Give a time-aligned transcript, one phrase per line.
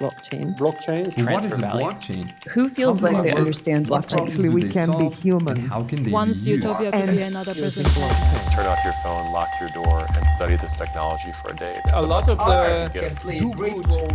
[0.00, 0.56] blockchain?
[0.56, 1.16] Blockchain.
[1.16, 1.86] Well, what is Transfer a value.
[1.86, 2.44] blockchain?
[2.52, 4.26] Who feels How like does they understand blockchain?
[4.28, 5.58] Actually, we they can be human.
[5.58, 6.64] And how can they Once be used?
[6.64, 7.86] utopia could be another using present.
[7.96, 8.54] blockchain.
[8.54, 11.74] turn off your phone, lock your door, and study this technology for a day.
[11.84, 13.40] It's a lot of uh, the get it.
[13.40, 13.72] do good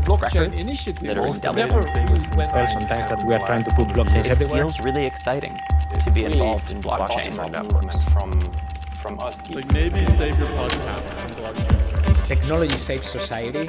[0.07, 2.11] blockchain Records initiatives that are never validated.
[2.11, 5.57] really went Well, sometimes that we are trying to put blockchains It feels really exciting
[5.99, 7.33] to be involved in blockchain.
[7.35, 7.97] blockchain networks.
[8.13, 8.31] from
[9.03, 12.27] from us Like maybe save your podcast on blockchain.
[12.27, 13.67] Technology saves society,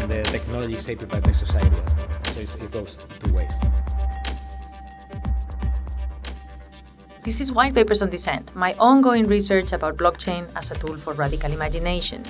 [0.00, 1.76] and the technology is saved by the society.
[2.44, 3.52] So it goes two ways.
[7.24, 11.12] This is White Papers on Dissent, my ongoing research about blockchain as a tool for
[11.14, 12.24] radical imagination.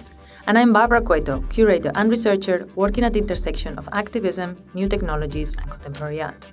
[0.46, 5.54] And I'm Barbara Cueto, curator and researcher working at the intersection of activism, new technologies,
[5.54, 6.50] and contemporary art.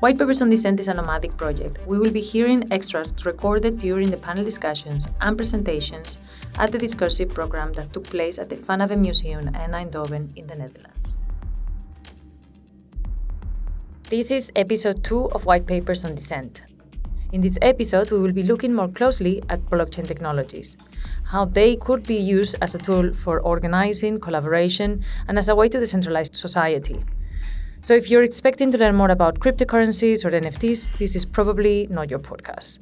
[0.00, 1.84] White Papers on Dissent is a nomadic project.
[1.84, 6.18] We will be hearing extracts recorded during the panel discussions and presentations
[6.54, 10.54] at the discursive program that took place at the Van Abbemuseum in Eindhoven in the
[10.54, 11.18] Netherlands.
[14.08, 16.62] This is episode 2 of White Papers on Dissent.
[17.32, 20.76] In this episode, we will be looking more closely at blockchain technologies,
[21.24, 25.68] how they could be used as a tool for organizing, collaboration, and as a way
[25.68, 27.04] to decentralize society.
[27.88, 32.10] So, if you're expecting to learn more about cryptocurrencies or NFTs, this is probably not
[32.10, 32.80] your podcast.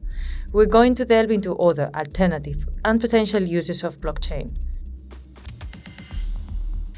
[0.51, 4.51] We're going to delve into other alternative and potential uses of blockchain.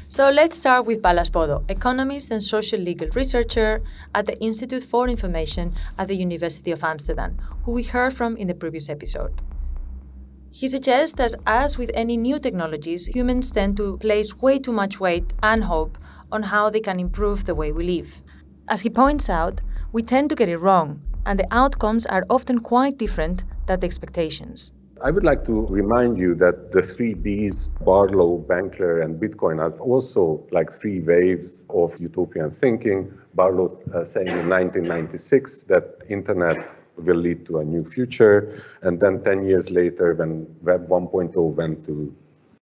[0.07, 3.83] So let's start with Balázs Bodo, economist and social legal researcher
[4.15, 8.47] at the Institute for Information at the University of Amsterdam, who we heard from in
[8.47, 9.39] the previous episode.
[10.49, 14.99] He suggests that, as with any new technologies, humans tend to place way too much
[14.99, 15.99] weight and hope
[16.31, 18.21] on how they can improve the way we live.
[18.67, 22.59] As he points out, we tend to get it wrong, and the outcomes are often
[22.59, 24.71] quite different than the expectations.
[25.01, 29.71] I would like to remind you that the three Bs, Barlow, Benkler, and Bitcoin, are
[29.79, 33.13] also like three waves of utopian thinking.
[33.33, 36.57] Barlow uh, saying in 1996 that internet
[36.97, 41.85] will lead to a new future, and then 10 years later, when Web 1.0 went
[41.85, 42.13] to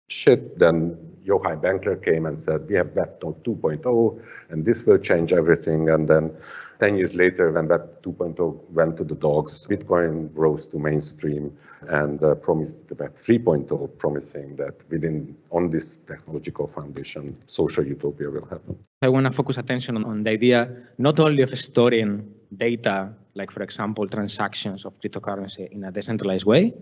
[0.08, 0.96] shit, then
[1.26, 5.88] Yochai Benkler came and said, we have Web 2.0, and this will change everything.
[5.88, 6.32] And then
[6.80, 11.56] 10 years later, when Web 2.0 went to the dogs, Bitcoin rose to mainstream
[11.88, 18.30] and uh, promised the Web 3.0, promising that within on this technological foundation, social utopia
[18.30, 18.76] will happen.
[19.02, 23.50] I want to focus attention on, on the idea not only of storing data, like
[23.50, 26.74] for example transactions of cryptocurrency in a decentralized way,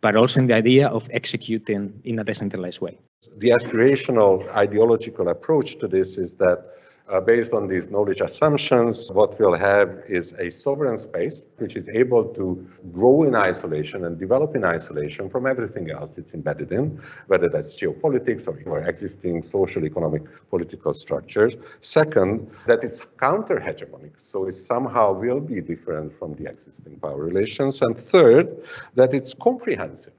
[0.00, 2.98] but also in the idea of executing in a decentralized way.
[3.38, 6.75] The aspirational ideological approach to this is that
[7.08, 11.88] uh, based on these knowledge assumptions, what we'll have is a sovereign space which is
[11.88, 17.00] able to grow in isolation and develop in isolation from everything else it's embedded in,
[17.28, 21.54] whether that's geopolitics or, or existing social, economic, political structures.
[21.80, 27.22] Second, that it's counter hegemonic, so it somehow will be different from the existing power
[27.22, 27.80] relations.
[27.82, 28.48] And third,
[28.96, 30.12] that it's comprehensive.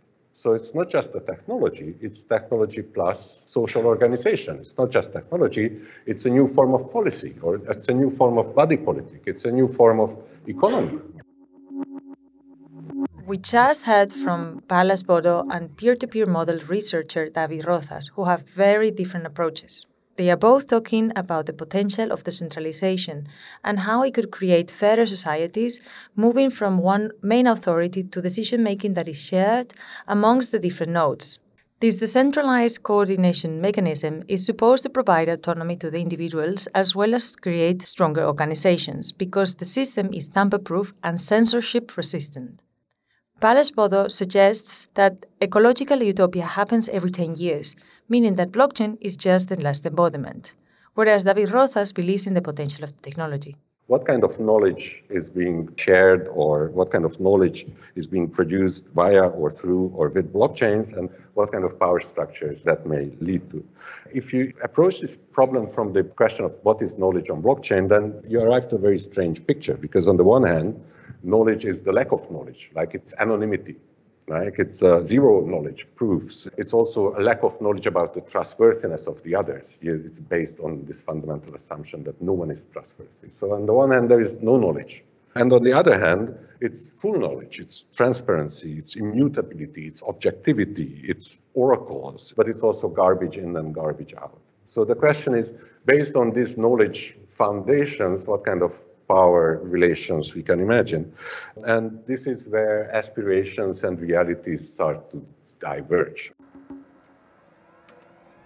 [0.47, 4.59] So it's not just the technology, it's technology plus social organization.
[4.61, 8.37] It's not just technology, it's a new form of policy, or it's a new form
[8.37, 10.09] of body politic, it's a new form of
[10.47, 10.99] economy.
[13.25, 18.23] We just heard from Balázs Bodo and peer to peer model researcher David Rozas, who
[18.23, 19.85] have very different approaches.
[20.17, 23.27] They are both talking about the potential of decentralization
[23.63, 25.79] and how it could create fairer societies,
[26.15, 29.75] moving from one main authority to decision making that is shared
[30.07, 31.37] amongst the different nodes.
[31.79, 37.35] This decentralized coordination mechanism is supposed to provide autonomy to the individuals as well as
[37.35, 42.63] create stronger organizations because the system is tamper proof and censorship resistant.
[43.39, 47.75] Balázs Bodo suggests that ecological utopia happens every 10 years,
[48.09, 50.53] meaning that blockchain is just the last embodiment,
[50.95, 53.55] whereas David Rozas believes in the potential of the technology.
[53.87, 57.65] What kind of knowledge is being shared or what kind of knowledge
[57.95, 62.63] is being produced via or through or with blockchains and what kind of power structures
[62.63, 63.63] that may lead to.
[64.13, 68.21] If you approach this problem from the question of what is knowledge on blockchain, then
[68.27, 70.83] you arrive to a very strange picture because on the one hand,
[71.23, 73.77] knowledge is the lack of knowledge, like it's anonymity,
[74.27, 76.47] like it's uh, zero knowledge proofs.
[76.57, 79.65] It's also a lack of knowledge about the trustworthiness of the others.
[79.81, 83.29] It's based on this fundamental assumption that no one is trustworthy.
[83.39, 85.03] So on the one hand, there is no knowledge.
[85.35, 91.35] And on the other hand, it's full knowledge, it's transparency, it's immutability, it's objectivity, it's
[91.53, 94.39] oracles, but it's also garbage in and garbage out.
[94.67, 95.49] So the question is,
[95.85, 98.73] based on these knowledge foundations, what kind of
[99.07, 101.11] power relations we can imagine.
[101.63, 105.25] And this is where aspirations and realities start to
[105.59, 106.31] diverge.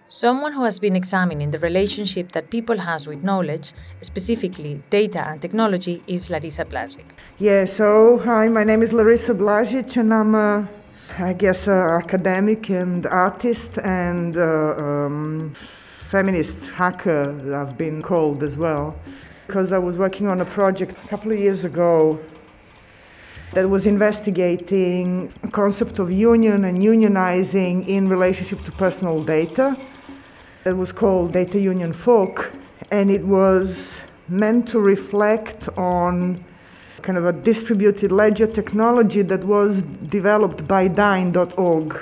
[0.06, 3.72] Someone who has been examining the relationship that people has with knowledge,
[4.02, 7.06] specifically data and technology, is Larissa Blazic.
[7.38, 10.68] Yeah, so hi, my name is Larissa Blazic, and I'm a,
[11.18, 15.54] I guess, a academic and artist and uh, um,
[16.10, 18.94] feminist hacker, I've been called as well,
[19.46, 22.18] because I was working on a project a couple of years ago
[23.52, 29.76] that was investigating a concept of union and unionizing in relationship to personal data.
[30.64, 32.50] It was called Data Union Folk,
[32.90, 36.42] and it was meant to reflect on
[37.02, 42.00] kind of a distributed ledger technology that was developed by Dyne.org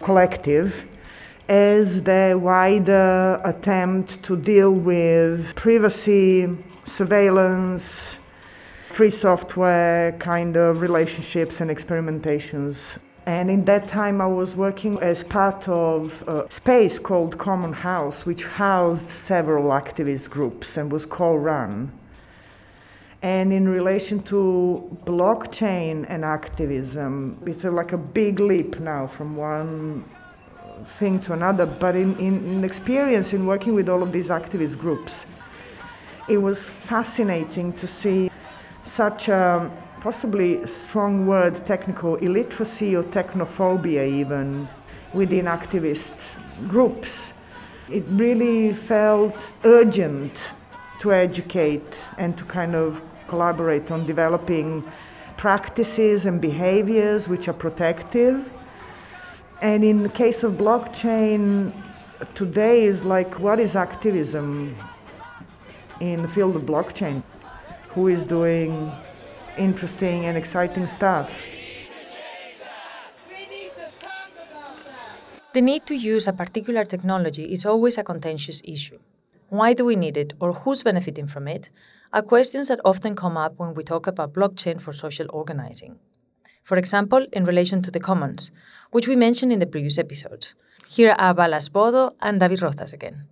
[0.00, 0.84] collective
[1.48, 6.48] as the wider attempt to deal with privacy,
[6.84, 8.18] surveillance,
[8.90, 15.24] free software kind of relationships and experimentations and in that time, I was working as
[15.24, 21.34] part of a space called Common House, which housed several activist groups and was co
[21.34, 21.90] run.
[23.22, 30.04] And in relation to blockchain and activism, it's like a big leap now from one
[30.98, 31.66] thing to another.
[31.66, 35.26] But in, in, in experience in working with all of these activist groups,
[36.28, 38.30] it was fascinating to see
[38.84, 39.70] such a
[40.00, 44.68] possibly strong word, technical illiteracy or technophobia, even
[45.12, 46.12] within activist
[46.68, 47.32] groups.
[47.90, 50.32] It really felt urgent
[51.00, 54.84] to educate and to kind of collaborate on developing
[55.36, 58.50] practices and behaviors which are protective.
[59.64, 61.72] And in the case of blockchain,
[62.34, 64.76] today is like what is activism
[66.00, 67.22] in the field of blockchain?
[67.94, 68.92] Who is doing
[69.56, 71.30] interesting and exciting stuff.
[75.54, 78.98] The need to use a particular technology is always a contentious issue.
[79.48, 81.70] Why do we need it or who's benefiting from it
[82.12, 85.96] are questions that often come up when we talk about blockchain for social organizing.
[86.64, 88.50] For example, in relation to the commons,
[88.94, 90.46] which we mentioned in the previous episode.
[90.86, 93.26] Here are Balázs Bodo and David Rozas again.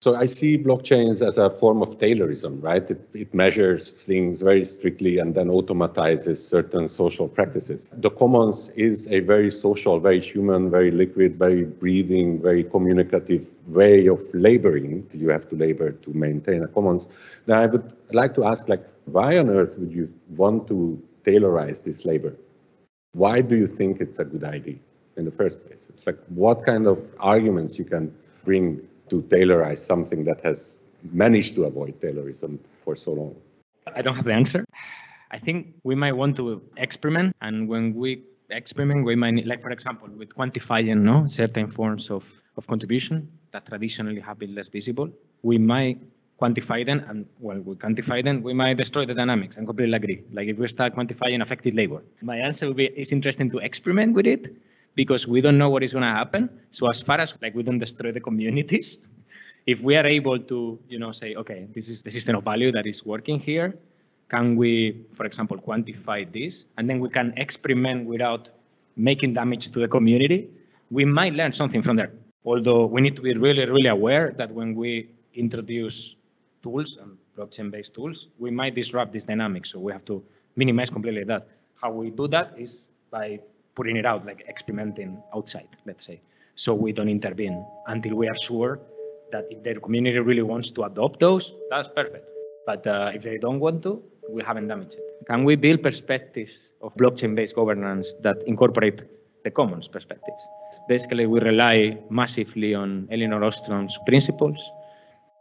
[0.00, 2.90] So I see blockchains as a form of Taylorism, right?
[2.90, 7.90] It, it, measures things very strictly and then automatizes certain social practices.
[7.92, 14.06] The commons is a very social, very human, very liquid, very breathing, very communicative way
[14.06, 15.06] of laboring.
[15.12, 17.06] You have to labor to maintain a commons.
[17.46, 21.84] Now I would like to ask, like, why on earth would you want to Taylorize
[21.84, 22.34] this labor?
[23.12, 24.76] Why do you think it's a good idea
[25.16, 25.80] in the first place?
[25.88, 28.14] It's like, what kind of arguments you can
[28.44, 30.74] bring to Taylorize something that has
[31.12, 33.34] managed to avoid Taylorism for so long?
[33.94, 34.64] I don't have the answer.
[35.32, 39.70] I think we might want to experiment, and when we experiment, we might, like for
[39.70, 42.24] example, with quantifying no certain forms of,
[42.56, 45.08] of contribution that traditionally have been less visible,
[45.42, 45.98] we might
[46.40, 49.56] quantify them, and when we quantify them, we might destroy the dynamics.
[49.58, 50.24] I completely agree.
[50.32, 54.14] Like if we start quantifying affected labor, my answer would be it's interesting to experiment
[54.14, 54.56] with it,
[54.96, 56.50] because we don't know what is going to happen.
[56.70, 58.98] So as far as like we don't destroy the communities,
[59.66, 62.72] if we are able to, you know, say, okay, this is the system of value
[62.72, 63.78] that is working here,
[64.30, 68.48] can we, for example, quantify this, and then we can experiment without
[68.96, 70.48] making damage to the community,
[70.90, 72.12] we might learn something from there.
[72.44, 76.16] Although we need to be really, really aware that when we introduce
[76.62, 79.66] tools and blockchain-based tools, we might disrupt this dynamic.
[79.66, 80.22] So we have to
[80.56, 81.48] minimize completely that.
[81.80, 83.40] How we do that is by
[83.74, 86.20] putting it out, like experimenting outside, let's say.
[86.54, 88.78] So we don't intervene until we are sure
[89.32, 92.26] that if their community really wants to adopt those, that's perfect.
[92.66, 95.26] But uh, if they don't want to, we haven't damaged it.
[95.26, 99.02] Can we build perspectives of blockchain-based governance that incorporate
[99.44, 100.42] the commons perspectives?
[100.88, 104.60] Basically, we rely massively on Elinor Ostrom's principles.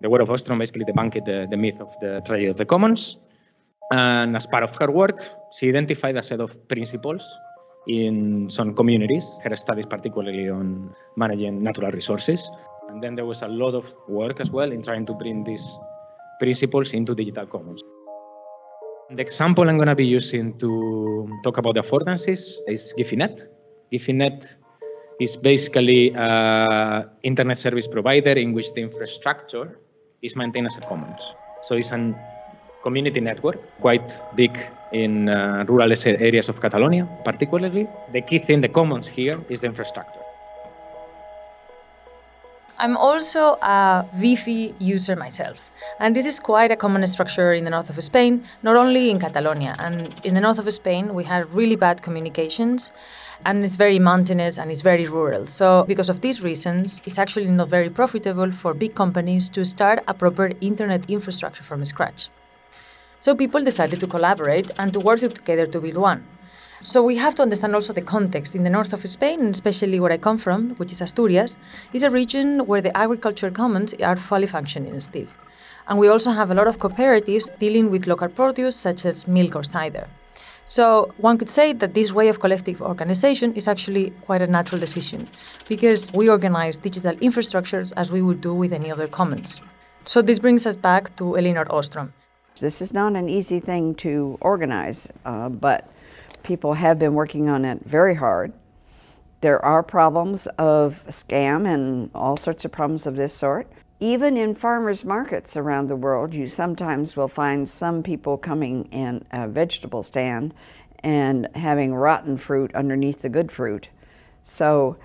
[0.02, 3.18] The work of Ostrom basically debunked the, the myth of the tragedy of the commons.
[3.92, 7.22] And as part of her work, she identified a set of principles
[7.88, 12.50] in some communities, her studies particularly on managing natural resources.
[12.88, 15.78] And then there was a lot of work as well in trying to bring these
[16.40, 17.82] principles into digital commons.
[19.10, 23.42] The example I'm going to be using to talk about the affordances is Guifi.net.
[23.92, 24.56] Guifi.net
[25.20, 29.78] is basically an internet service provider in which the infrastructure
[30.22, 31.22] is maintained as a commons.
[31.64, 32.16] So it's a
[32.84, 34.58] community network, quite big
[34.92, 37.88] in uh, rural areas of Catalonia, particularly.
[38.12, 40.20] The key thing, the commons here, is the infrastructure.
[42.82, 47.70] I'm also a Wi-Fi user myself, and this is quite a common structure in the
[47.70, 49.76] north of Spain, not only in Catalonia.
[49.80, 52.94] And in the north of Spain, we had really bad communications,
[53.46, 55.48] and it's very mountainous and it's very rural.
[55.48, 60.04] So, because of these reasons, it's actually not very profitable for big companies to start
[60.08, 62.30] a proper internet infrastructure from scratch.
[63.20, 66.26] So, people decided to collaborate and to work together to build one.
[66.82, 68.56] So we have to understand also the context.
[68.56, 71.58] In the north of Spain, especially where I come from, which is Asturias,
[71.92, 75.28] is a region where the agricultural commons are fully functioning still.
[75.90, 79.58] And we also have a lot of cooperatives dealing with local produce such as milk
[79.58, 80.08] or cider.
[80.70, 84.80] So one could say that this way of collective organization is actually quite a natural
[84.80, 85.28] decision
[85.68, 89.60] because we organize digital infrastructures as we would do with any other commons.
[90.06, 92.14] So this brings us back to Elinor Ostrom.
[92.60, 95.90] This is not an easy thing to organize, uh, but
[96.44, 98.54] People have been working on it very hard.
[99.42, 103.68] There are problems of scam and all sorts of problems of this sort.
[104.02, 109.26] Even in farmers markets around the world, you sometimes will find some people coming in
[109.32, 110.54] a vegetable stand
[111.00, 113.90] and having rotten fruit underneath the good fruit.
[114.46, 114.96] So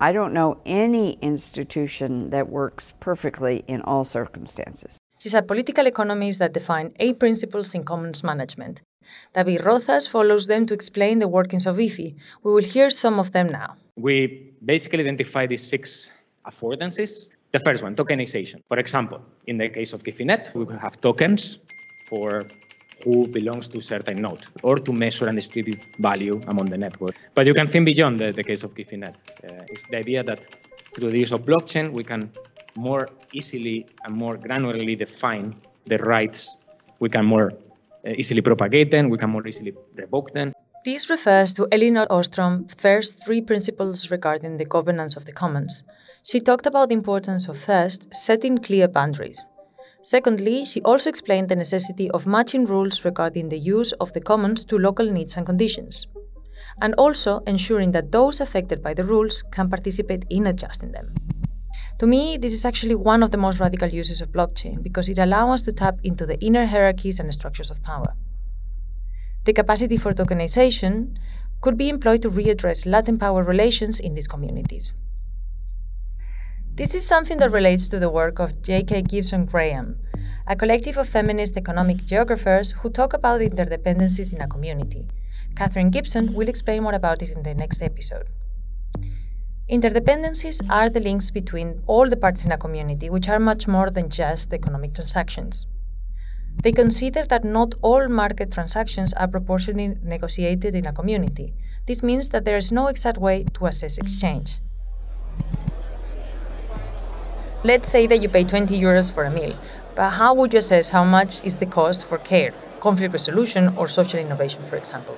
[0.00, 4.96] I don't know any institution that works perfectly in all circumstances.
[5.20, 8.80] She's a political economist that defined eight principles in commons management.
[9.32, 12.16] David Rozas follows them to explain the workings of IFI.
[12.42, 13.76] We will hear some of them now.
[13.96, 16.10] We basically identify these six
[16.46, 17.28] affordances.
[17.52, 18.62] The first one, tokenization.
[18.68, 21.58] For example, in the case of Guifi.net, we have tokens
[22.08, 22.46] for
[23.04, 27.16] who belongs to certain node or to measure and distribute value among the network.
[27.34, 29.16] But you can think beyond the, the case of Guifi.net.
[29.42, 30.40] Uh, it's the idea that
[30.94, 32.30] through the use of blockchain, we can
[32.76, 36.56] more easily and more granularly define the rights.
[37.00, 37.52] We can more
[38.06, 40.52] uh, easily propagate them, we can more easily revoke them.
[40.82, 45.84] This refers to Elinor Ostrom's first three principles regarding the governance of the commons.
[46.22, 49.44] She talked about the importance of first, setting clear boundaries.
[50.04, 54.64] Secondly, she also explained the necessity of matching rules regarding the use of the commons
[54.64, 56.06] to local needs and conditions,
[56.80, 61.12] and also ensuring that those affected by the rules can participate in adjusting them.
[61.98, 65.18] To me, this is actually one of the most radical uses of blockchain because it
[65.18, 68.14] allows us to tap into the inner hierarchies and structures of power.
[69.44, 71.16] The capacity for tokenization
[71.62, 74.92] could be employed to readdress latent power relations in these communities.
[76.74, 79.02] This is something that relates to the work of J.K.
[79.02, 79.96] Gibson Graham,
[80.46, 85.08] a collective of feminist economic geographers who talk about interdependencies in a community.
[85.56, 88.28] Katherine Gibson will explain more about it in the next episode.
[89.70, 93.88] Interdependencies are the links between all the parts in a community, which are much more
[93.88, 95.66] than just economic transactions.
[96.62, 101.54] They consider that not all market transactions are proportionally negotiated in a community.
[101.86, 104.60] This means that there is no exact way to assess exchange.
[107.64, 109.56] Let's say that you pay 20 euros for a meal,
[109.94, 113.86] but how would you assess how much is the cost for care, conflict resolution, or
[113.86, 115.16] social innovation, for example?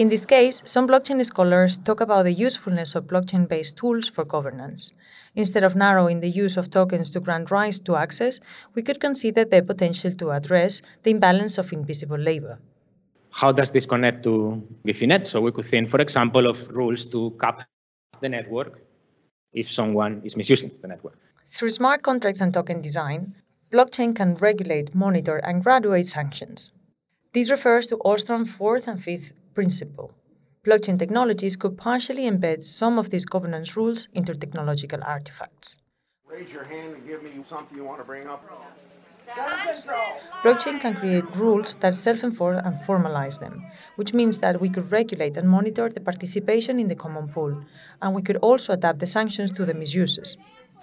[0.00, 4.24] In this case, some blockchain scholars talk about the usefulness of blockchain based tools for
[4.24, 4.94] governance.
[5.34, 8.40] Instead of narrowing the use of tokens to grant rights to access,
[8.74, 12.58] we could consider the potential to address the imbalance of invisible labor.
[13.28, 15.26] How does this connect to Guifi.net?
[15.26, 17.68] So we could think, for example, of rules to cap
[18.22, 18.80] the network
[19.52, 21.18] if someone is misusing the network.
[21.52, 23.34] Through smart contracts and token design,
[23.70, 26.70] blockchain can regulate, monitor, and graduate sanctions.
[27.34, 30.10] This refers to Ostrom's fourth and fifth principle.
[30.66, 35.76] Blockchain technologies could partially embed some of these governance rules into technological artifacts.
[36.26, 38.42] Raise your hand and give me something you want to bring up.
[40.42, 43.54] Blockchain can create rules that self enforce and formalize them,
[43.96, 47.52] which means that we could regulate and monitor the participation in the common pool,
[48.00, 50.38] and we could also adapt the sanctions to the misuses.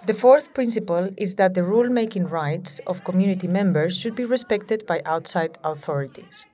[0.06, 4.86] The fourth principle is that the rule making rights of community members should be respected
[4.86, 6.46] by outside authorities.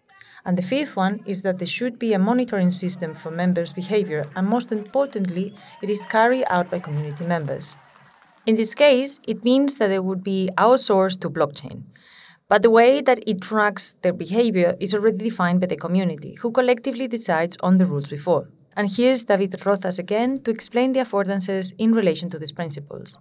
[0.46, 4.24] And the fifth one is that there should be a monitoring system for members' behavior,
[4.36, 7.76] and most importantly, it is carried out by community members.
[8.46, 11.84] In this case, it means that they would be outsourced to blockchain.
[12.46, 16.52] But the way that it tracks their behavior is already defined by the community, who
[16.52, 18.50] collectively decides on the rules before.
[18.76, 23.18] And here's David Rozas again to explain the affordances in relation to these principles.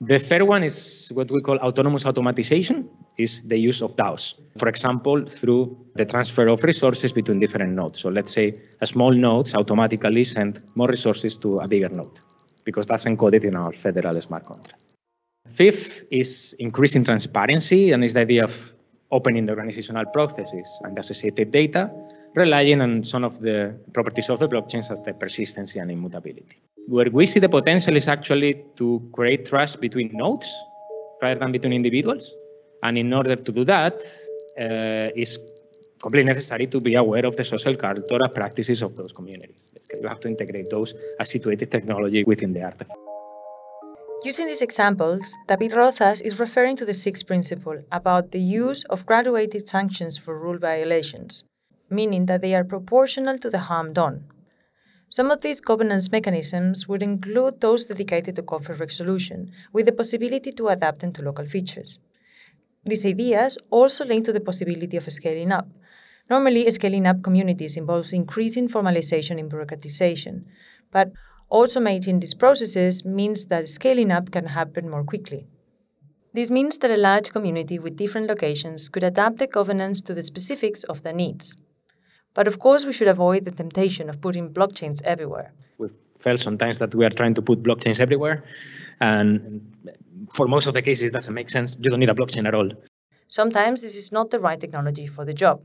[0.00, 2.86] The third one is what we call autonomous automatization,
[3.16, 4.34] is the use of DAOs.
[4.58, 8.00] For example, through the transfer of resources between different nodes.
[8.00, 12.18] So let's say a small node automatically send more resources to a bigger node,
[12.64, 14.94] because that's encoded in our federal smart contract.
[15.54, 18.54] Fifth is increasing transparency, and is the idea of
[19.10, 21.90] opening the organizational processes and associated data
[22.34, 26.60] relying on some of the properties of the blockchains as the persistency and immutability.
[26.88, 30.48] Where we see the potential is actually to create trust between nodes
[31.20, 32.32] rather than between individuals.
[32.82, 33.94] And in order to do that,
[34.60, 35.36] uh, it's
[36.00, 39.64] completely necessary to be aware of the social cultural practices of those communities.
[40.00, 43.00] You have to integrate those as situated technology within the artifact.
[44.22, 49.06] Using these examples, David Rozas is referring to the sixth principle about the use of
[49.06, 51.44] graduated sanctions for rule violations,
[51.90, 54.24] meaning that they are proportional to the harm done.
[55.16, 60.52] Some of these governance mechanisms would include those dedicated to conflict resolution, with the possibility
[60.52, 61.98] to adapt them to local features.
[62.84, 65.68] These ideas also link to the possibility of scaling up.
[66.28, 70.44] Normally, scaling up communities involves increasing formalization and bureaucratization,
[70.92, 71.12] but
[71.50, 75.46] automating these processes means that scaling up can happen more quickly.
[76.34, 80.22] This means that a large community with different locations could adapt the governance to the
[80.22, 81.56] specifics of their needs.
[82.36, 85.52] But of course, we should avoid the temptation of putting blockchains everywhere.
[85.78, 85.88] We
[86.20, 88.44] felt sometimes that we are trying to put blockchains everywhere,
[89.00, 89.62] and
[90.34, 91.76] for most of the cases, it doesn't make sense.
[91.80, 92.68] You don't need a blockchain at all.
[93.28, 95.62] Sometimes this is not the right technology for the job.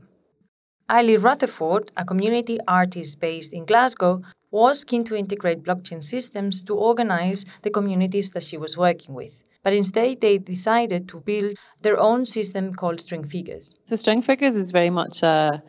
[0.90, 6.74] Ailie Rutherford, a community artist based in Glasgow, was keen to integrate blockchain systems to
[6.74, 9.42] organize the communities that she was working with.
[9.62, 13.74] But instead, they decided to build their own system called String Figures.
[13.84, 15.62] So, String Figures is very much a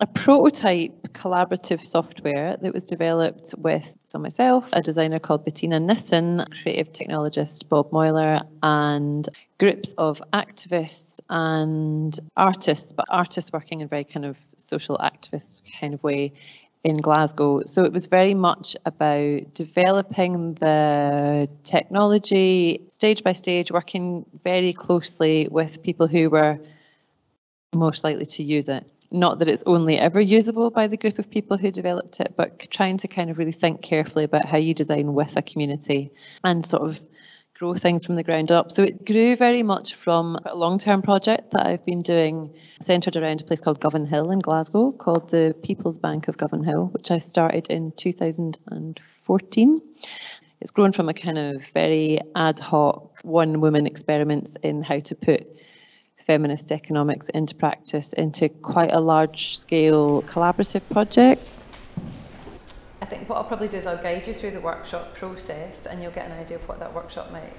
[0.00, 6.44] a prototype collaborative software that was developed with so myself, a designer called Bettina Nissen,
[6.62, 9.28] creative technologist Bob Moyler, and
[9.58, 15.62] groups of activists and artists, but artists working in a very kind of social activist
[15.78, 16.32] kind of way
[16.82, 17.62] in Glasgow.
[17.66, 25.46] So it was very much about developing the technology stage by stage, working very closely
[25.50, 26.58] with people who were
[27.74, 28.90] most likely to use it.
[29.12, 32.70] Not that it's only ever usable by the group of people who developed it, but
[32.70, 36.12] trying to kind of really think carefully about how you design with a community
[36.44, 37.00] and sort of
[37.60, 38.72] grow things from the ground up.
[38.72, 43.16] So it grew very much from a long term project that I've been doing centred
[43.16, 47.18] around a place called Govanhill in Glasgow called the People's Bank of Govanhill, which I
[47.18, 49.80] started in 2014.
[50.60, 55.14] It's grown from a kind of very ad hoc one woman experiments in how to
[55.14, 55.46] put
[56.30, 61.42] feminist economics into practice into quite a large scale collaborative project.
[63.02, 66.00] I think what I'll probably do is I'll guide you through the workshop process and
[66.00, 67.52] you'll get an idea of what that workshop might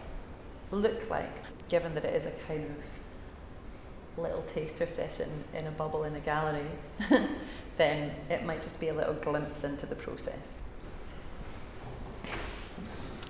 [0.71, 1.35] look like,
[1.67, 6.21] given that it is a kind of little taster session in a bubble in a
[6.21, 6.71] gallery,
[7.77, 10.63] then it might just be a little glimpse into the process.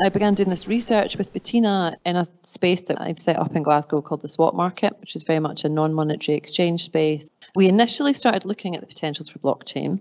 [0.03, 3.61] I began doing this research with Bettina in a space that I've set up in
[3.61, 7.29] Glasgow called the Swap Market, which is very much a non monetary exchange space.
[7.55, 9.99] We initially started looking at the potentials for blockchain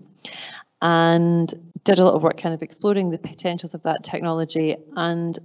[0.81, 4.75] and did a lot of work kind of exploring the potentials of that technology.
[4.95, 5.37] And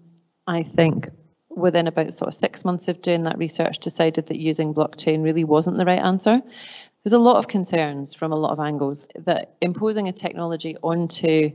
[0.47, 1.11] I think
[1.51, 5.45] within about sort of six months of doing that research, decided that using blockchain really
[5.45, 6.41] wasn't the right answer.
[7.05, 11.51] There's a lot of concerns from a lot of angles that imposing a technology onto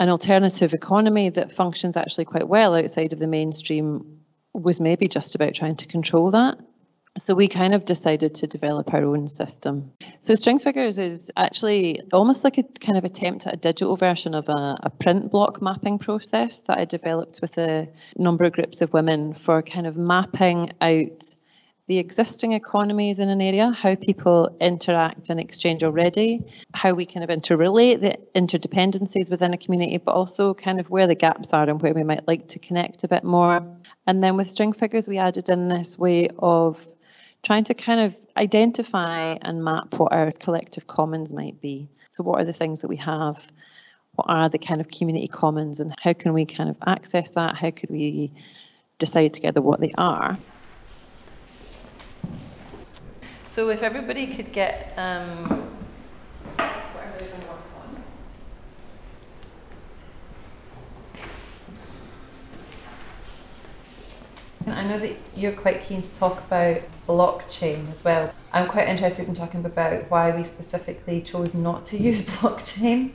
[0.00, 4.20] an alternative economy that functions actually quite well outside of the mainstream
[4.54, 6.58] was maybe just about trying to control that.
[7.22, 9.92] So we kind of decided to develop our own system.
[10.20, 14.34] So string figures is actually almost like a kind of attempt at a digital version
[14.34, 18.80] of a, a, print block mapping process that I developed with a number of groups
[18.80, 21.34] of women for kind of mapping out
[21.90, 26.40] the existing economies in an area, how people interact and exchange already,
[26.72, 31.08] how we kind of interrelate the interdependencies within a community, but also kind of where
[31.08, 33.60] the gaps are and where we might like to connect a bit more.
[34.06, 36.86] And then with string figures, we added in this way of
[37.42, 41.88] trying to kind of identify and map what our collective commons might be.
[42.12, 43.36] So, what are the things that we have?
[44.14, 47.56] What are the kind of community commons, and how can we kind of access that?
[47.56, 48.30] How could we
[49.00, 50.38] decide together what they are?
[53.50, 55.68] So if everybody could get um,
[64.68, 68.32] I know that you're quite keen to talk about blockchain as well.
[68.52, 73.10] I'm quite interested in talking about why we specifically chose not to use blockchain,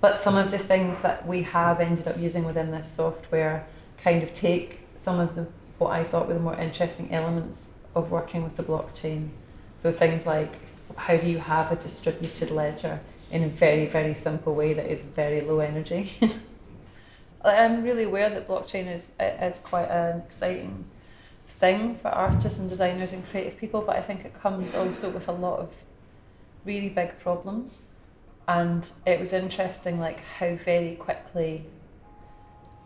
[0.00, 3.66] but some of the things that we have ended up using within this software
[3.98, 8.12] kind of take some of the what I thought were the more interesting elements of
[8.12, 9.30] working with the blockchain
[9.82, 10.54] so things like
[10.96, 13.00] how do you have a distributed ledger
[13.32, 16.12] in a very, very simple way that is very low energy.
[17.44, 20.84] I'm really aware that blockchain is is quite an exciting
[21.48, 25.26] thing for artists and designers and creative people, but I think it comes also with
[25.26, 25.74] a lot of
[26.64, 27.80] really big problems.
[28.46, 31.64] And it was interesting, like how very quickly,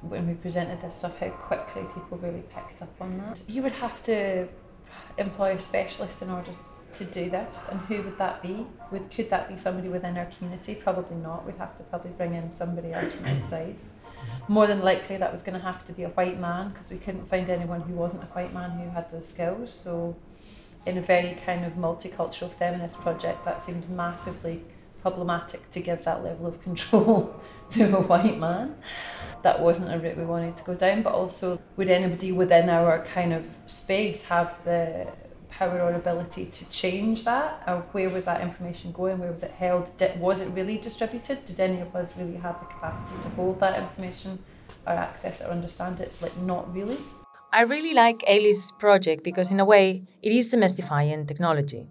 [0.01, 3.43] when we presented this stuff, how quickly people really picked up on that.
[3.47, 4.49] You would have to
[5.19, 6.53] employ a specialist in order
[6.99, 8.67] to do this, and who would that be?
[8.91, 10.75] Would could that be somebody within our community?
[10.75, 11.47] Probably not.
[11.47, 13.77] We'd have to probably bring in somebody else from outside.
[14.49, 16.99] More than likely, that was going to have to be a white man because we
[16.99, 19.73] couldn't find anyone who wasn't a white man who had those skills.
[19.73, 20.17] So,
[20.85, 24.63] in a very kind of multicultural feminist project, that seemed massively
[25.03, 28.77] problematic to give that level of control to a white man.
[29.43, 33.05] That wasn't a route we wanted to go down, but also, would anybody within our
[33.05, 35.07] kind of space have the
[35.61, 37.63] or ability to change that?
[37.67, 39.19] Or where was that information going?
[39.19, 39.97] Where was it held?
[39.97, 41.45] Did, was it really distributed?
[41.45, 44.39] Did any of us really have the capacity to hold that information
[44.87, 46.13] or access it or understand it?
[46.21, 46.99] Like, not really.
[47.53, 51.87] I really like Ailie's project because, in a way, it is demystifying technology.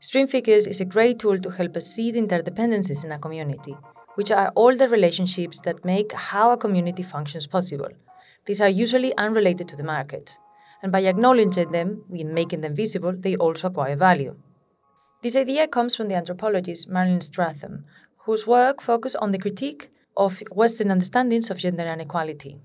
[0.00, 3.76] String Figures is a great tool to help us see the interdependencies in a community,
[4.16, 7.88] which are all the relationships that make how a community functions possible.
[8.44, 10.38] These are usually unrelated to the market
[10.82, 14.36] and by acknowledging them, in making them visible, they also acquire value.
[15.22, 17.84] This idea comes from the anthropologist Marilyn Strathern,
[18.24, 22.58] whose work focuses on the critique of Western understandings of gender inequality.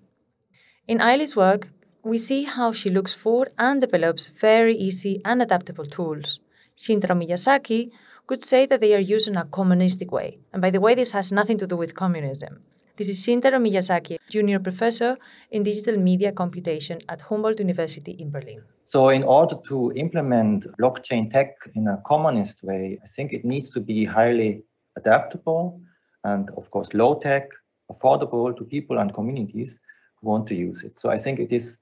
[0.87, 1.69] In Ailie's work,
[2.03, 6.39] we see how she looks for and develops very easy and adaptable tools.
[6.75, 7.91] Shintaro Miyazaki
[8.27, 11.11] could say that they are used in a communistic way, and by the way, this
[11.11, 12.61] has nothing to do with communism.
[12.95, 15.17] This is Shintaro Miyazaki, Junior Professor
[15.49, 18.61] in Digital Media Computation at Humboldt University in Berlin.
[18.85, 23.71] So, in order to implement blockchain tech in a communist way, I think it needs
[23.71, 24.61] to be highly
[24.95, 25.81] adaptable
[26.23, 27.49] and, of course, low tech,
[27.91, 29.79] affordable to people and communities
[30.21, 30.99] who want to use it.
[30.99, 31.77] So, I think it is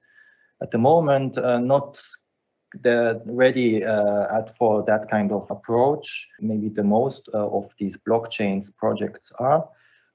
[0.62, 2.00] at the moment uh, not
[2.82, 6.26] the ready uh, at for that kind of approach.
[6.40, 9.68] Maybe the most uh, of these blockchains projects are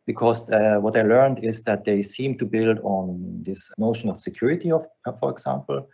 [0.07, 4.21] because uh, what I learned is that they seem to build on this notion of
[4.21, 5.87] security, of, uh, for example,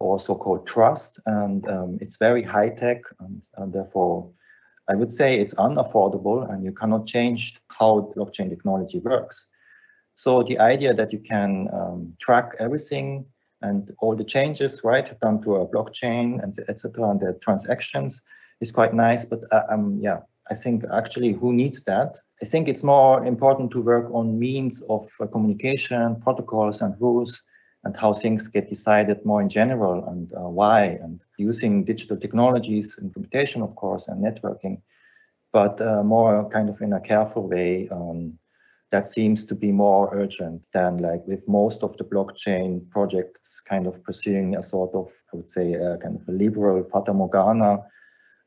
[0.00, 4.28] or so-called trust, and um, it's very high tech, and, and, therefore,
[4.88, 9.46] I would say it's unaffordable, and you cannot change how blockchain technology works.
[10.16, 13.24] So the idea that you can um, track everything
[13.62, 17.08] and all the changes, right, done to a blockchain and etc.
[17.10, 18.20] and the transactions
[18.60, 22.18] is quite nice, but uh, um, yeah, I think actually who needs that?
[22.42, 27.42] I think it's more important to work on means of uh, communication, protocols, and rules,
[27.84, 32.98] and how things get decided more in general and uh, why, and using digital technologies,
[33.00, 34.80] implementation, of course, and networking,
[35.52, 37.88] but uh, more kind of in a careful way.
[37.90, 38.38] Um,
[38.90, 43.86] that seems to be more urgent than like with most of the blockchain projects kind
[43.86, 47.78] of pursuing a sort of, I would say, a kind of a liberal fata morgana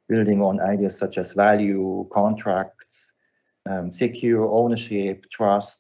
[0.10, 2.83] building on ideas such as value, contracts,
[3.70, 5.80] um, secure ownership, trust,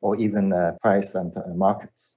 [0.00, 2.14] or even uh, price and uh, markets.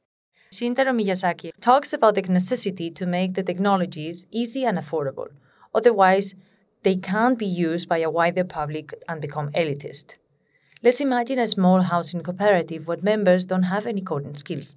[0.51, 5.27] Shintaro Miyazaki talks about the necessity to make the technologies easy and affordable.
[5.73, 6.35] Otherwise,
[6.83, 10.15] they can't be used by a wider public and become elitist.
[10.83, 14.75] Let's imagine a small housing cooperative where members don't have any coding skills.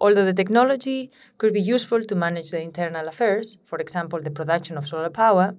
[0.00, 4.78] Although the technology could be useful to manage the internal affairs, for example, the production
[4.78, 5.56] of solar power,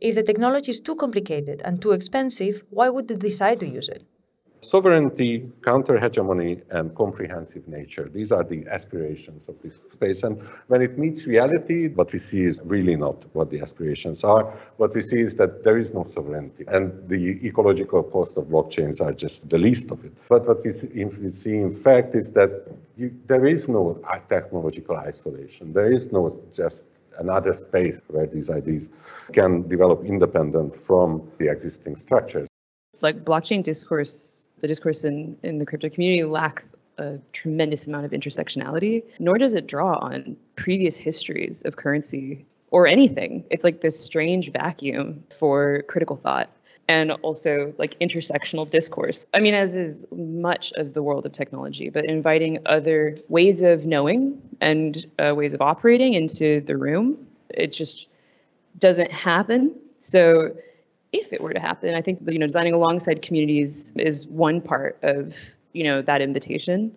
[0.00, 3.88] if the technology is too complicated and too expensive, why would they decide to use
[3.88, 4.02] it?
[4.62, 8.10] Sovereignty, counter hegemony, and comprehensive nature.
[8.12, 10.22] These are the aspirations of this space.
[10.22, 14.44] And when it meets reality, what we see is really not what the aspirations are.
[14.76, 16.64] What we see is that there is no sovereignty.
[16.68, 20.12] And the ecological cost of blockchains are just the least of it.
[20.28, 22.50] But what we see, in fact is that
[22.98, 25.72] you, there is no technological isolation.
[25.72, 26.84] There is no just
[27.20, 28.88] another space where these ideas
[29.32, 32.48] can develop independent from the existing structures.
[33.00, 38.10] Like blockchain discourse, the discourse in, in the crypto community lacks a tremendous amount of
[38.10, 43.44] intersectionality, nor does it draw on previous histories of currency or anything.
[43.50, 46.50] It's like this strange vacuum for critical thought
[46.88, 49.24] and also like intersectional discourse.
[49.32, 53.86] I mean, as is much of the world of technology, but inviting other ways of
[53.86, 57.26] knowing and uh, ways of operating into the room.
[57.50, 58.06] It just
[58.78, 59.74] doesn't happen.
[60.00, 60.54] So
[61.12, 64.98] if it were to happen, I think you know designing alongside communities is one part
[65.02, 65.34] of
[65.72, 66.94] you know that invitation,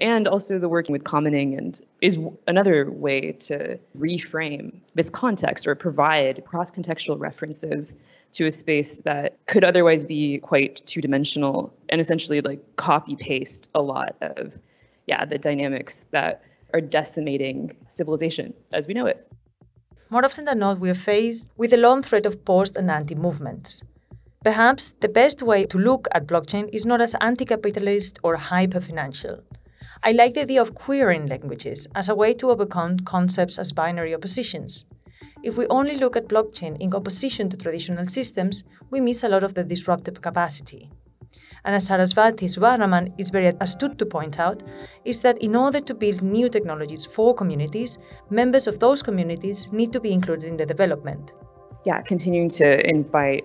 [0.00, 5.74] and also the working with commenting and is another way to reframe this context or
[5.74, 7.94] provide cross-contextual references
[8.32, 13.80] to a space that could otherwise be quite two-dimensional and essentially like copy paste a
[13.80, 14.52] lot of
[15.06, 16.42] yeah the dynamics that
[16.74, 19.26] are decimating civilization as we know it
[20.14, 23.16] more often than not, we are faced with the long threat of post and anti
[23.16, 23.82] movements.
[24.44, 28.80] Perhaps the best way to look at blockchain is not as anti capitalist or hyper
[28.80, 29.42] financial.
[30.04, 34.14] I like the idea of queering languages as a way to overcome concepts as binary
[34.14, 34.84] oppositions.
[35.42, 39.42] If we only look at blockchain in opposition to traditional systems, we miss a lot
[39.42, 40.90] of the disruptive capacity.
[41.64, 44.62] And as Saraswati Subramanian is very astute to point out,
[45.04, 47.98] is that in order to build new technologies for communities,
[48.30, 51.32] members of those communities need to be included in the development.
[51.86, 53.44] Yeah, continuing to invite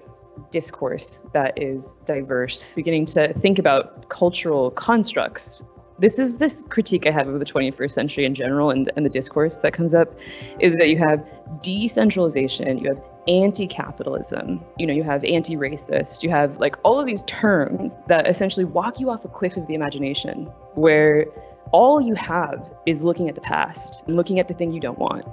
[0.52, 5.62] discourse that is diverse, beginning to think about cultural constructs.
[6.00, 9.10] This is this critique I have of the 21st century in general and, and the
[9.10, 10.08] discourse that comes up
[10.60, 11.26] is that you have
[11.62, 17.22] decentralization, you have anti-capitalism, you know, you have anti-racist, you have like all of these
[17.24, 21.26] terms that essentially walk you off a cliff of the imagination where
[21.74, 25.00] all you have is looking at the past and looking at the thing you don't
[25.00, 25.26] want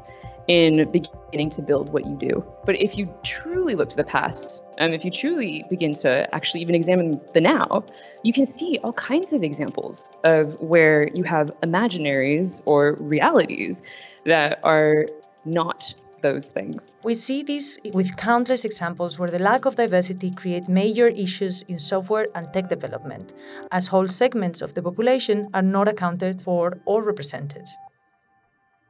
[0.49, 2.45] in beginning to build what you do.
[2.65, 6.61] But if you truly look to the past, and if you truly begin to actually
[6.61, 7.85] even examine the now,
[8.23, 13.83] you can see all kinds of examples of where you have imaginaries or realities
[14.25, 15.07] that are
[15.45, 16.81] not those things.
[17.05, 21.79] We see this with countless examples where the lack of diversity creates major issues in
[21.79, 23.33] software and tech development,
[23.73, 27.69] as whole segments of the population are not accounted for or represented.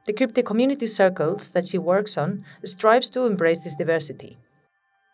[0.07, 4.37] The crypto community circles that she works on strives to embrace this diversity.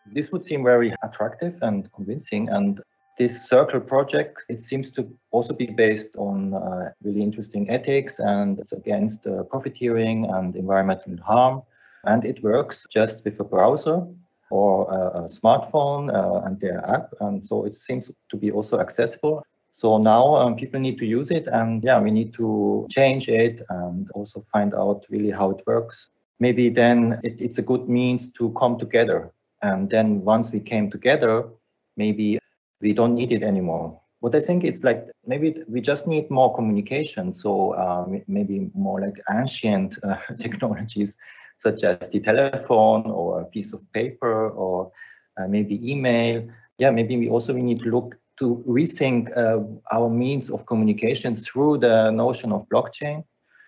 [0.06, 2.48] This would seem very attractive and convincing.
[2.48, 2.80] And
[3.18, 8.60] this circle project, it seems to also be based on uh, really interesting ethics and
[8.60, 11.62] it's against uh, profiteering and environmental harm.
[12.04, 14.06] And it works just with a browser
[14.50, 17.12] or a, a smartphone uh, and their app.
[17.18, 19.44] And so it seems to be also accessible.
[19.76, 23.60] So now um, people need to use it, and yeah, we need to change it
[23.68, 26.10] and also find out really how it works.
[26.38, 29.32] Maybe then it, it's a good means to come together.
[29.62, 31.48] And then once we came together,
[31.96, 32.38] maybe
[32.80, 34.00] we don't need it anymore.
[34.20, 37.34] What I think it's like maybe we just need more communication.
[37.34, 41.16] So uh, maybe more like ancient uh, technologies
[41.58, 44.92] such as the telephone or a piece of paper or
[45.36, 46.46] uh, maybe email.
[46.78, 49.60] Yeah, maybe we also we need to look to rethink uh,
[49.92, 53.24] our means of communication through the notion of blockchain.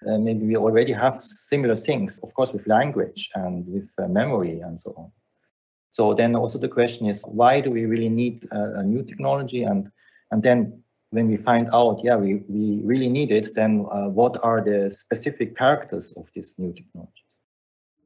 [0.06, 4.60] Uh, maybe we already have similar things, of course, with language and with uh, memory
[4.60, 5.10] and so on.
[5.90, 9.62] So then also the question is, why do we really need a new technology?
[9.62, 9.90] And
[10.30, 14.38] and then when we find out, yeah, we, we really need it, then uh, what
[14.42, 17.22] are the specific characters of this new technology?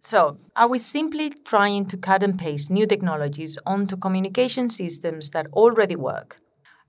[0.02, 5.46] So, are we simply trying to cut and paste new technologies onto communication systems that
[5.52, 6.40] already work?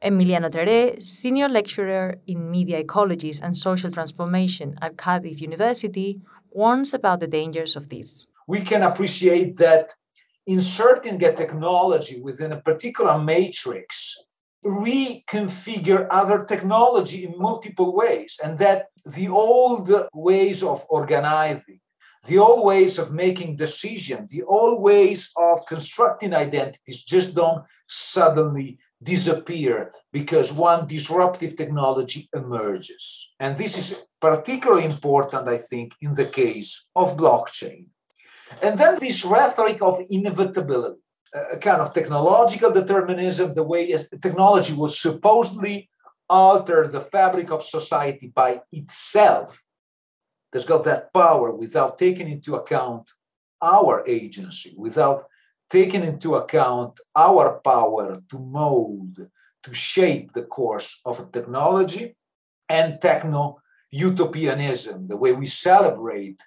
[0.04, 7.20] Emiliano Trere, senior lecturer in media ecologies and social transformation at Cardiff University, warns about
[7.20, 8.26] the dangers of this.
[8.48, 9.94] We can appreciate that
[10.48, 14.18] inserting a technology within a particular matrix
[14.66, 21.80] reconfigure other technology in multiple ways and that the old ways of organizing
[22.28, 28.78] the old ways of making decisions the old ways of constructing identities just don't suddenly
[29.02, 33.30] disappear because one disruptive technology emerges.
[33.40, 37.88] And this is particularly important, I think, in the case of blockchain.
[38.62, 41.00] And then this rhetoric of inevitability,
[41.34, 45.90] a kind of technological determinism, the way technology will supposedly
[46.30, 49.62] alter the fabric of society by itself,
[50.52, 53.10] that's got that power without taking into account
[53.62, 55.26] our agency, without
[55.72, 59.18] taking into account our power to mold,
[59.64, 62.16] to shape the course of technology
[62.68, 63.58] and techno
[63.90, 66.40] utopianism, the way we celebrate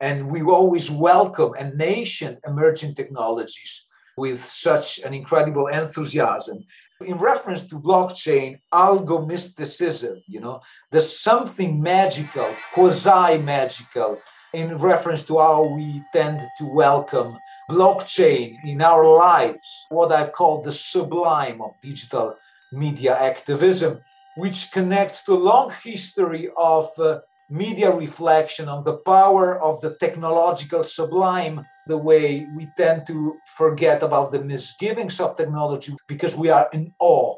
[0.00, 6.58] and we always welcome and nation emerging technologies with such an incredible enthusiasm.
[7.06, 14.20] In reference to blockchain, algo mysticism, you know, there's something magical, quasi magical,
[14.52, 17.38] in reference to how we tend to welcome
[17.70, 22.34] blockchain in our lives, what I've called the sublime of digital
[22.72, 24.00] media activism,
[24.36, 27.20] which connects to a long history of uh,
[27.50, 34.02] media reflection on the power of the technological sublime, the way we tend to forget
[34.02, 37.36] about the misgivings of technology because we are in awe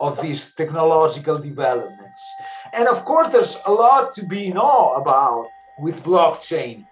[0.00, 2.22] of these technological developments.
[2.74, 5.46] And of course, there's a lot to be in awe about
[5.78, 6.84] with blockchain.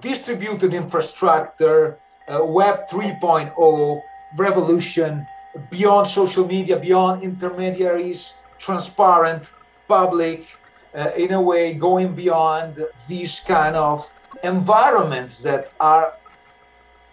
[0.00, 4.02] Distributed infrastructure, uh, Web 3.0
[4.36, 5.26] revolution
[5.70, 9.50] beyond social media, beyond intermediaries, transparent,
[9.86, 10.46] public,
[10.94, 16.14] uh, in a way going beyond these kind of environments that are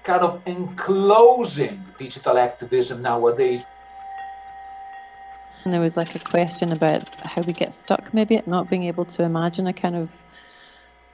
[0.04, 3.64] kind of enclosing digital activism nowadays.
[5.64, 8.86] And there was like a question about how we get stuck maybe at not being
[8.86, 10.10] able to imagine a kind of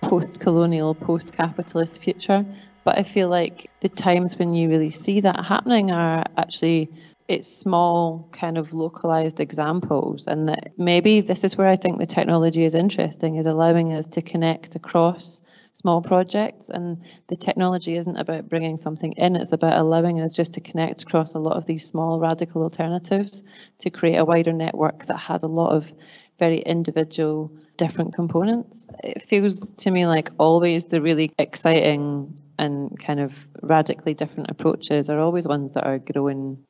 [0.01, 2.45] post colonial, post capitalist future.
[2.87, 6.89] But I feel like the times when you really see that happening are actually
[7.27, 12.05] it's small kind of localized examples and that maybe this is where I think the
[12.05, 15.41] technology is interesting is allowing us to connect across
[15.73, 16.69] small projects.
[16.69, 21.03] And the technology isn't about bringing something in it's about allowing us just to connect
[21.03, 23.43] across a lot of these small radical alternatives
[23.79, 25.91] to create a wider network that has a lot of
[26.39, 28.87] very individual different components.
[29.03, 35.09] It feels to me like always the really exciting and kind of radically different approaches
[35.09, 36.63] are always ones that are growing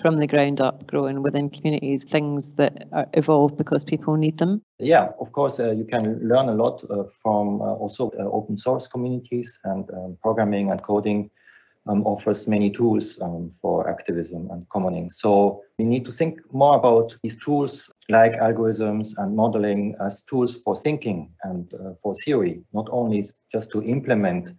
[0.00, 4.62] from the ground up, growing within communities, things that evolve because people need them?
[4.78, 8.56] Yeah, of course, uh, you can learn a lot uh, from uh, also uh, open
[8.56, 11.30] source communities and um, programming and coding.
[11.88, 15.10] Um, offers many tools um, for activism and commoning.
[15.10, 20.60] So we need to think more about these tools like algorithms and modeling as tools
[20.64, 24.50] for thinking and uh, for theory, not only just to implement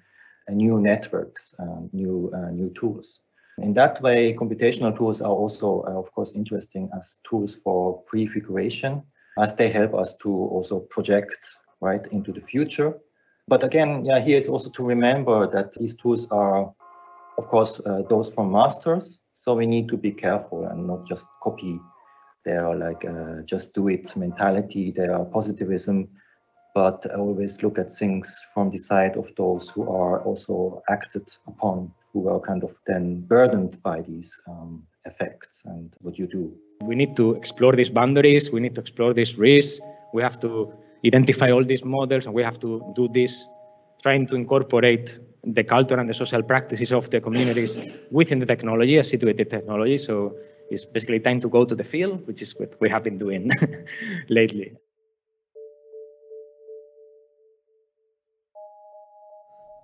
[0.49, 1.56] new networks,
[1.91, 3.19] new new tools.
[3.60, 9.03] In that way, computational tools are also, uh, of course, interesting as tools for prefiguration,
[9.38, 11.38] as they help us to also project
[11.79, 12.97] right into the future.
[13.47, 16.73] But again, yeah, here is also to remember that these tools are,
[17.38, 19.19] of course, uh, those from masters.
[19.34, 21.79] So we need to be careful and not just copy
[22.45, 26.10] their like uh, just do it mentality, their positivism,
[26.74, 31.92] but always look at things from the side of those who are also acted upon
[32.14, 36.54] who are kind of then burdened by these um, effects and what you do.
[36.82, 39.80] We need to explore these boundaries, we need to explore these risks,
[40.14, 40.74] we have to
[41.06, 43.46] identify all these models, and we have to do this
[44.02, 47.78] trying to incorporate the culture and the social practices of the communities
[48.12, 49.98] within the technology, a situated technology.
[49.98, 50.36] So
[50.70, 53.52] it's basically time to go to the field, which is what we have been doing
[54.30, 54.74] lately.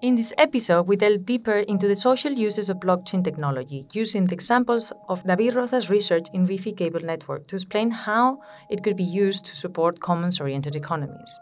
[0.01, 4.33] In this episode, we delve deeper into the social uses of blockchain technology, using the
[4.33, 9.03] examples of David Rozas' research in Guifi cable network to explain how it could be
[9.03, 11.37] used to support commons-oriented economies.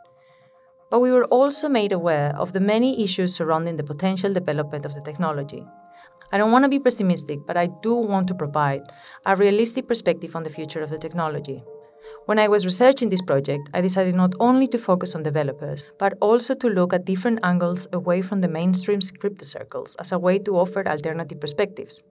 [0.89, 4.95] But we were also made aware of the many issues surrounding the potential development of
[4.95, 5.63] the technology.
[6.31, 8.81] I don't want to be pessimistic, but I do want to provide
[9.27, 11.63] a realistic perspective on the future of the technology.
[12.27, 16.11] When I was researching this project, I decided not only to focus on developers, but
[16.19, 20.37] also to look at different angles away from the mainstream crypto circles as a way
[20.39, 22.03] to offer alternative perspectives.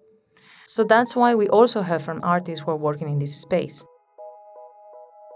[0.68, 3.84] So that's why we also heard from artists who are working in this space.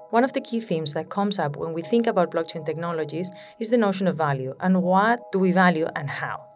[0.08, 3.68] One of the key themes that comes up when we think about blockchain technologies is
[3.68, 6.49] the notion of value and what do we value and how.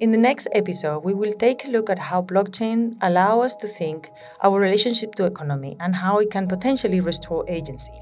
[0.00, 3.68] In the next episode, we will take a look at how blockchain allow us to
[3.68, 4.10] think
[4.42, 7.92] our relationship to economy and how it can potentially restore agency.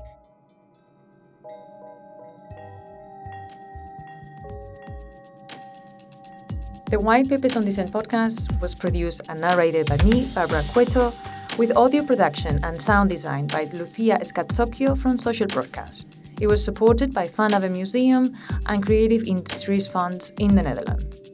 [6.88, 11.12] The White Papers on Dissent podcast was produced and narrated by me, Barbara Cueto,
[11.58, 16.16] with audio production and sound design by Lucia Escatzocchio from Social Broadcast.
[16.40, 21.31] It was supported by Van Abbemuseum and Creative Industries Funds in the Netherlands.